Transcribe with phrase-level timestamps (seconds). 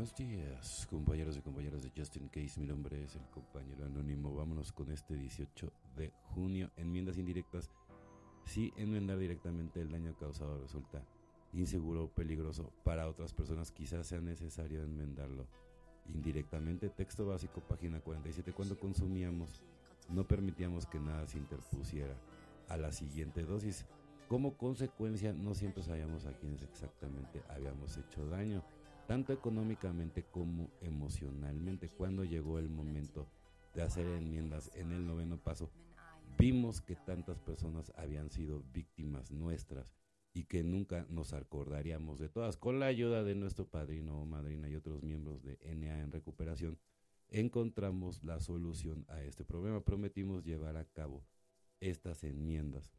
[0.00, 2.58] Buenos días, compañeros y compañeras de Justin Case.
[2.58, 4.34] Mi nombre es el compañero anónimo.
[4.34, 6.70] Vámonos con este 18 de junio.
[6.78, 7.70] Enmiendas indirectas.
[8.46, 11.04] Si enmendar directamente el daño causado resulta
[11.52, 15.46] inseguro o peligroso para otras personas, quizás sea necesario enmendarlo
[16.06, 16.88] indirectamente.
[16.88, 18.54] Texto básico, página 47.
[18.54, 19.60] Cuando consumíamos,
[20.08, 22.16] no permitíamos que nada se interpusiera
[22.70, 23.84] a la siguiente dosis.
[24.28, 28.64] Como consecuencia, no siempre sabíamos a quienes exactamente habíamos hecho daño
[29.10, 31.88] tanto económicamente como emocionalmente.
[31.88, 33.26] Cuando llegó el momento
[33.74, 35.68] de hacer enmiendas en el noveno paso,
[36.38, 39.92] vimos que tantas personas habían sido víctimas nuestras
[40.32, 42.56] y que nunca nos acordaríamos de todas.
[42.56, 46.78] Con la ayuda de nuestro padrino o madrina y otros miembros de NA en recuperación,
[47.30, 49.80] encontramos la solución a este problema.
[49.80, 51.24] Prometimos llevar a cabo
[51.80, 52.92] estas enmiendas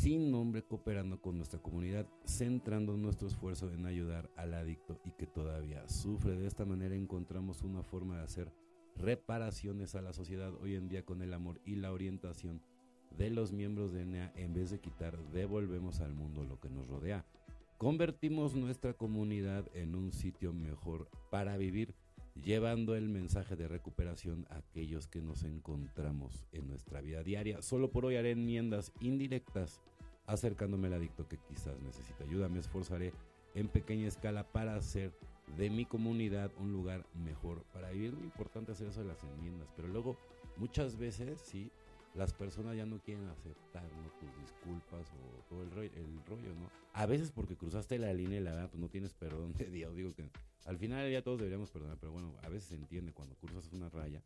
[0.00, 5.26] sin nombre cooperando con nuestra comunidad, centrando nuestro esfuerzo en ayudar al adicto y que
[5.26, 6.38] todavía sufre.
[6.38, 8.50] De esta manera encontramos una forma de hacer
[8.96, 12.62] reparaciones a la sociedad hoy en día con el amor y la orientación
[13.18, 16.88] de los miembros de NEA en vez de quitar, devolvemos al mundo lo que nos
[16.88, 17.26] rodea.
[17.76, 21.94] Convertimos nuestra comunidad en un sitio mejor para vivir,
[22.42, 27.60] llevando el mensaje de recuperación a aquellos que nos encontramos en nuestra vida diaria.
[27.60, 29.82] Solo por hoy haré enmiendas indirectas
[30.30, 32.48] acercándome al adicto que quizás necesita ayuda.
[32.48, 33.12] Me esforzaré
[33.54, 35.12] en pequeña escala para hacer
[35.56, 38.12] de mi comunidad un lugar mejor para vivir.
[38.12, 40.16] Muy importante hacer eso de las enmiendas, pero luego
[40.56, 41.70] muchas veces sí
[42.14, 46.68] las personas ya no quieren aceptar tus disculpas o todo el rollo, el rollo, ¿no?
[46.92, 49.94] A veces porque cruzaste la línea y la verdad pues no tienes perdón de Dios.
[49.94, 50.28] Digo que
[50.64, 53.88] al final ya todos deberíamos perdonar, pero bueno, a veces se entiende cuando cruzas una
[53.88, 54.22] raya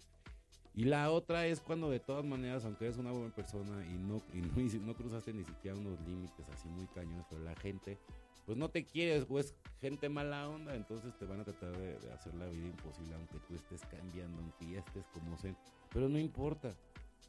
[0.77, 4.23] y la otra es cuando de todas maneras, aunque eres una buena persona y no,
[4.33, 4.41] y
[4.81, 7.97] no, cruzaste ni siquiera unos límites así muy cañones, pero la gente,
[8.45, 12.13] pues no te quieres, o es gente mala onda, entonces te van a tratar de,
[12.13, 15.57] hacer la vida imposible, aunque tú estés cambiando, aunque ya estés como sea.
[15.93, 16.75] Pero no importa,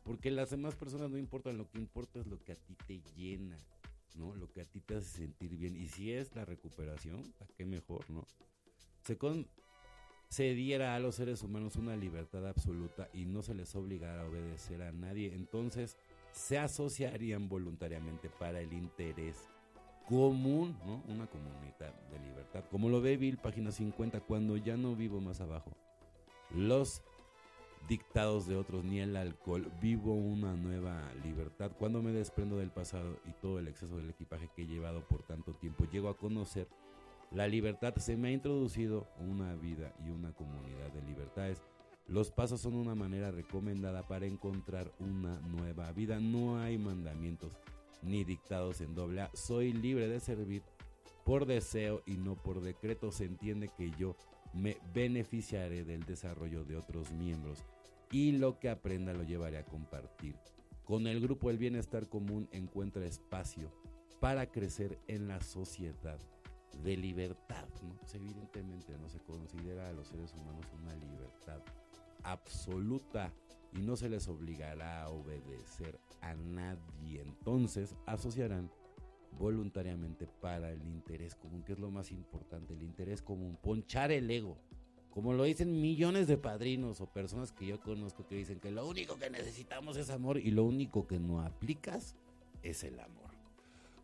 [0.03, 2.99] porque las demás personas no importan, lo que importa es lo que a ti te
[3.15, 3.57] llena,
[4.15, 4.33] ¿no?
[4.35, 5.75] Lo que a ti te hace sentir bien.
[5.75, 8.25] Y si es la recuperación, ¿a qué mejor, no?
[9.03, 9.47] Se con,
[10.29, 14.25] se diera a los seres humanos una libertad absoluta y no se les obligara a
[14.25, 15.97] obedecer a nadie, entonces
[16.31, 19.47] se asociarían voluntariamente para el interés
[20.07, 21.03] común, ¿no?
[21.07, 22.63] Una comunidad de libertad.
[22.69, 25.71] Como lo ve Bill, página 50, cuando ya no vivo más abajo.
[26.51, 27.01] Los
[27.87, 31.71] dictados de otros ni el alcohol, vivo una nueva libertad.
[31.77, 35.23] Cuando me desprendo del pasado y todo el exceso del equipaje que he llevado por
[35.23, 36.67] tanto tiempo, llego a conocer
[37.31, 41.61] la libertad se me ha introducido una vida y una comunidad de libertades.
[42.07, 46.19] Los pasos son una manera recomendada para encontrar una nueva vida.
[46.19, 47.57] No hay mandamientos
[48.03, 49.31] ni dictados en doble A.
[49.33, 50.61] Soy libre de servir
[51.23, 53.11] por deseo y no por decreto.
[53.11, 54.15] Se entiende que yo
[54.53, 57.63] me beneficiaré del desarrollo de otros miembros
[58.11, 60.35] y lo que aprenda lo llevaré a compartir.
[60.85, 63.73] Con el grupo El Bienestar Común encuentra espacio
[64.19, 66.19] para crecer en la sociedad
[66.83, 67.99] de libertad, ¿no?
[68.13, 71.61] Evidentemente no se considera a los seres humanos una libertad
[72.23, 73.33] absoluta
[73.73, 77.21] y no se les obligará a obedecer a nadie.
[77.21, 78.71] Entonces asociarán
[79.37, 84.29] voluntariamente para el interés común, que es lo más importante, el interés común, ponchar el
[84.31, 84.57] ego.
[85.09, 88.85] Como lo dicen millones de padrinos o personas que yo conozco que dicen que lo
[88.87, 92.15] único que necesitamos es amor y lo único que no aplicas
[92.63, 93.24] es el amor.